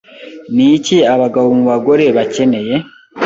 [0.55, 2.75] Ni iki abagabo mu bagore bakeneye